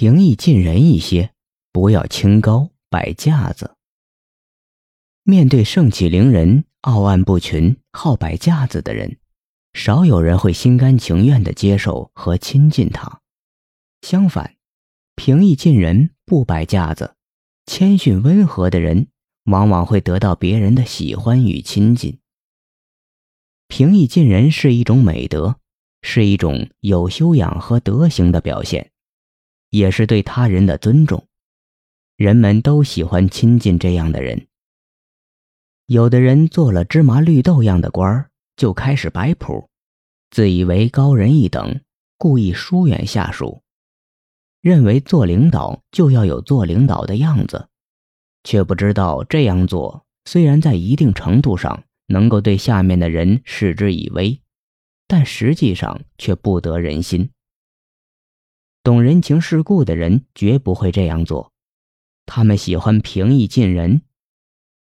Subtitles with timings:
[0.00, 1.32] 平易近人一些，
[1.72, 3.74] 不要清高摆架子。
[5.24, 9.18] 面对盛气凌人、傲岸不群、好摆架子的人，
[9.72, 13.22] 少有人会心甘情愿地接受和亲近他。
[14.02, 14.54] 相反，
[15.16, 17.16] 平易近人、不摆架子、
[17.66, 19.08] 谦逊温和的人，
[19.46, 22.20] 往往会得到别人的喜欢与亲近。
[23.66, 25.56] 平易近人是一种美德，
[26.02, 28.92] 是一种有修养和德行的表现。
[29.70, 31.26] 也是对他人的尊重，
[32.16, 34.46] 人们都喜欢亲近这样的人。
[35.86, 39.68] 有的人做了芝麻绿豆样的官儿，就开始摆谱，
[40.30, 41.80] 自以为高人一等，
[42.18, 43.62] 故意疏远下属，
[44.60, 47.68] 认为做领导就要有做领导的样子，
[48.44, 54.40] 却不知道这样做虽然在一定程度上能够对下面的人视之以威，
[55.06, 57.30] 但实际上却不得人心。
[58.88, 61.52] 懂人情世故的人绝不会这样做，
[62.24, 64.00] 他们喜欢平易近人，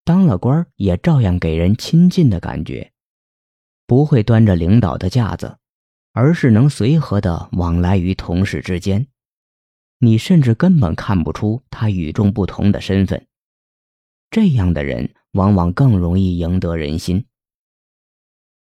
[0.05, 2.93] 当了官也照样给人亲近的感觉，
[3.85, 5.57] 不会端着领导的架子，
[6.13, 9.07] 而是能随和的往来于同事之间，
[9.99, 13.27] 你甚至根本看不出他与众不同的身份。
[14.31, 17.25] 这样的人往往更容易赢得人心。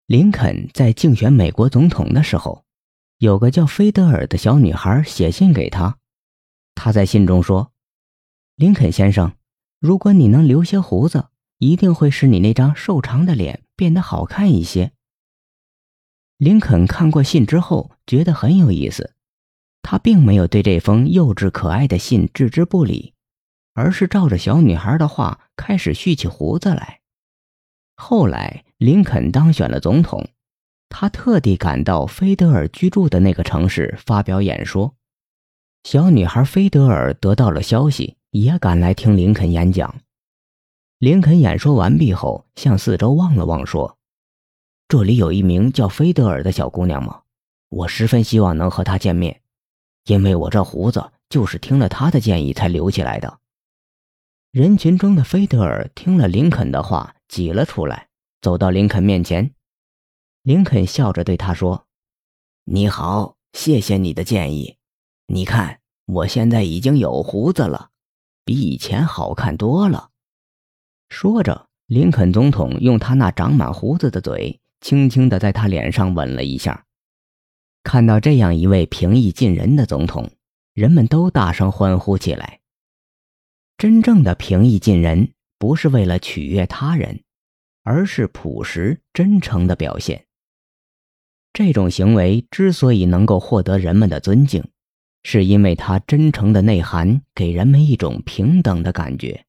[0.07, 2.65] 林肯在竞选美国总统的时候。
[3.19, 5.99] 有个叫菲德尔的小女孩写信给他，
[6.77, 7.73] 他在信中说
[8.55, 9.33] ：“林肯先生，
[9.81, 11.27] 如果你能留些胡子，
[11.59, 14.93] 一定会使你那张瘦长的脸变得好看一些。”
[16.39, 19.15] 林肯看过信之后，觉得很有意思，
[19.83, 23.15] 他并没有对这封幼稚可爱的信置之不理，
[23.75, 27.01] 而是照着小女孩的话开始蓄起胡子来。
[27.97, 30.29] 后来，林肯当选了总统。
[30.89, 34.95] 他特地赶到菲德尔居住的那个城市发表演说。
[35.85, 39.95] 小女孩菲德尔得到了消息，也赶来听林肯演讲。
[40.99, 43.97] 林肯演说完毕后，向四周望了望，说
[44.89, 47.23] ：“这里有一名叫菲德尔的小姑娘吗？
[47.69, 49.41] 我十分希望能和她见面，
[50.07, 53.39] 因为我这胡子就是听了她的建议才留起来的。”
[54.51, 58.09] 人群中的菲德尔听了林肯的话，挤了出来，
[58.43, 59.53] 走到林肯面前。
[60.49, 61.87] 林肯笑着对他说
[62.65, 64.79] ：“你好，谢谢你的建议。
[65.27, 67.91] 你看，我现在已经有胡子了，
[68.47, 70.09] 比以前好看多了。”
[71.11, 76.87] 说着，林肯总统用他那长满胡子的嘴，轻轻地在他脸上吻了一下。
[77.83, 80.31] 看到这样一位平易近人的总统，
[80.73, 82.61] 人们都大声欢呼起来。
[83.77, 87.23] 真正的平易近人，不是为了取悦他人，
[87.83, 90.25] 而是朴实真诚的表现。
[91.53, 94.65] 这种行为之所以能够获得人们的尊敬，
[95.23, 99.45] 是因为它真诚的内涵给人们一种平等的感觉。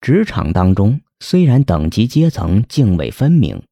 [0.00, 3.62] 职场当中虽然等级阶层泾渭分明，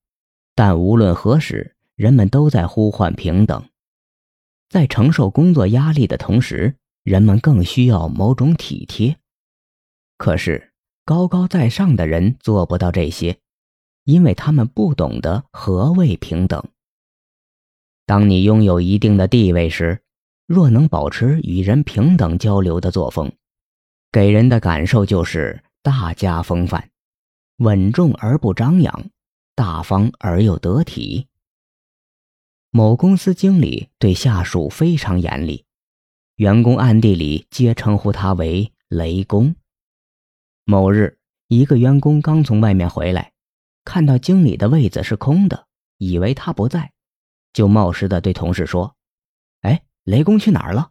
[0.54, 3.64] 但无论何时，人们都在呼唤平等。
[4.68, 9.16] 在承受工作压力的同时，人们更需要某种体贴。
[10.16, 10.70] 可是，
[11.04, 13.38] 高高在上的人做不到这些，
[14.04, 16.62] 因为他们不懂得何谓平等。
[18.10, 20.00] 当你拥有一定的地位时，
[20.44, 23.30] 若能保持与人平等交流的作风，
[24.10, 26.90] 给人的感受就是大家风范，
[27.58, 29.10] 稳重而不张扬，
[29.54, 31.28] 大方而又得体。
[32.72, 35.64] 某公司经理对下属非常严厉，
[36.34, 39.54] 员工暗地里皆称呼他为“雷公”。
[40.66, 43.34] 某日，一个员工刚从外面回来，
[43.84, 46.90] 看到经理的位子是空的，以为他不在。
[47.52, 48.96] 就冒失的对同事说
[49.62, 50.90] ：“哎，雷公去哪儿了？”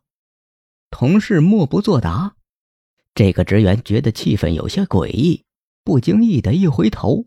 [0.92, 2.36] 同事默不作答。
[3.14, 5.44] 这个职员觉得气氛有些诡异，
[5.84, 7.26] 不经意的一回头，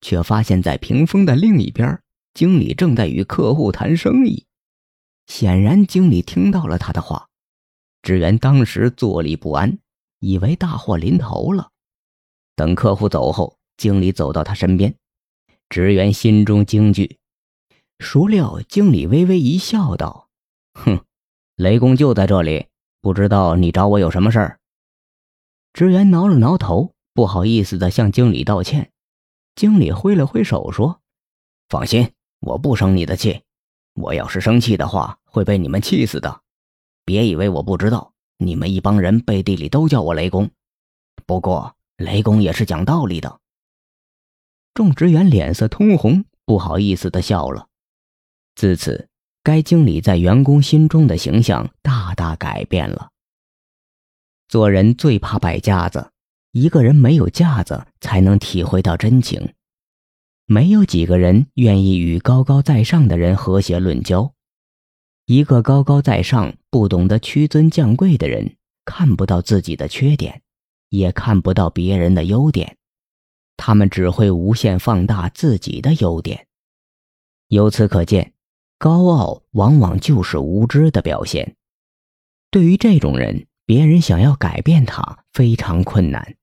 [0.00, 2.02] 却发现在屏风的另一边，
[2.34, 4.46] 经理正在与客户谈生意。
[5.26, 7.28] 显然，经理听到了他的话。
[8.02, 9.78] 职员当时坐立不安，
[10.18, 11.70] 以为大祸临头了。
[12.56, 14.94] 等客户走后，经理走到他身边，
[15.68, 17.19] 职员心中惊惧。
[18.00, 20.28] 孰料经理微微一笑，道
[20.72, 21.04] ：“哼，
[21.54, 22.66] 雷公就在这里，
[23.02, 24.58] 不知道你找我有什么事儿。”
[25.74, 28.90] 职员挠了挠头，不好意思的向经理道歉。
[29.54, 31.02] 经理挥了挥手说
[31.68, 32.10] ：“放心，
[32.40, 33.42] 我不生你的气。
[33.94, 36.40] 我要是生气的话，会被你们气死的。
[37.04, 40.50] 别以为我不知道，你们一帮人背地里都叫我雷公。
[41.26, 43.40] 不过雷公也是讲道理的。”
[44.72, 47.66] 众职员脸色通红，不好意思的笑了。
[48.60, 49.08] 自此，
[49.42, 53.08] 该经理在员工心中的形象大大改变了。
[54.48, 56.10] 做人最怕摆架子，
[56.52, 59.54] 一个人没有架子，才能体会到真情。
[60.44, 64.30] 没有几个人愿意与高高在上的人和谐论交。
[65.24, 70.42] 一个高高在上、不懂得屈尊降贵的人，看不到自己的缺点，
[70.90, 72.76] 也看不到别人的优点，
[73.56, 76.46] 他们只会无限放大自己的优点。
[77.48, 78.34] 由此可见，
[78.80, 81.54] 高傲往往就是无知的表现。
[82.50, 86.36] 对于这种人，别人想要改变他非常困难，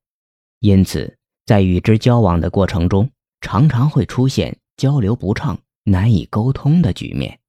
[0.59, 1.17] 因此
[1.47, 3.09] 在与之交往的过程中，
[3.41, 7.39] 常常会出现交流不畅、难以沟通的局面。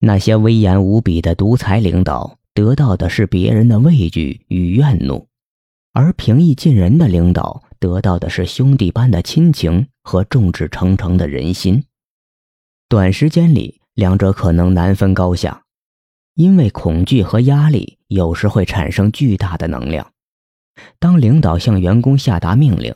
[0.00, 5.26] 那些威严无比的独裁领导，得到的是别人的畏惧与怨怒；
[5.94, 11.82] 而平易近人的领导，得到的是兄弟般的亲情和众志成城的人心。
[12.90, 15.62] 短时间里，两者可能难分高下，
[16.34, 20.12] 因为恐惧和压力有时会产生巨大的能量。
[20.98, 22.92] 当领导向员工下达命令：“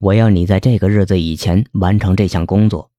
[0.00, 2.90] 我要你在这个日子以前完成这项工作，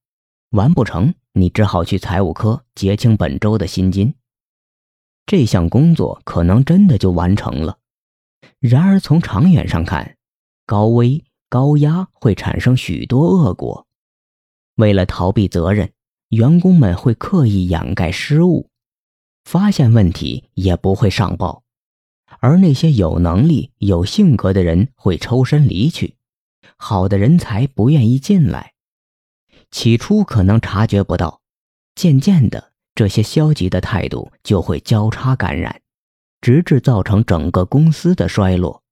[0.50, 4.12] 完不成。”你只好去财务科结清本周的薪金。
[5.24, 7.78] 这项工作可能真的就完成了，
[8.58, 10.16] 然而从长远上看，
[10.66, 13.86] 高危高压会产生许多恶果。
[14.82, 15.92] 为了逃避责任，
[16.30, 18.68] 员工们会刻意掩盖失误，
[19.44, 21.62] 发现问题也不会上报，
[22.40, 26.16] 而那些有能力、有性格的人会抽身离去，
[26.76, 28.72] 好的人才不愿意进来。
[29.70, 31.42] 起初可能察觉不到，
[31.94, 35.80] 渐渐的，这些消极的态度就会交叉感染，
[36.40, 38.82] 直至造成整个公司的衰落。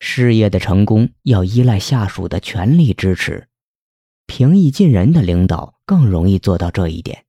[0.00, 3.48] 事业的成功要依赖下属的全力支持，
[4.26, 7.24] 平易近人的领导更容易做到这一点。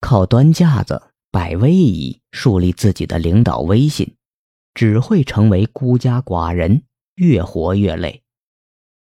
[0.00, 4.14] 靠端架子、摆威仪树立自己的领导威信，
[4.74, 6.82] 只会成为孤家寡人，
[7.16, 8.22] 越活越累。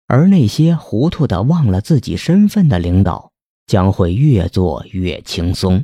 [0.08, 3.32] 而那些糊涂的忘了自己身份的领导，
[3.66, 5.84] 将会越做越轻松。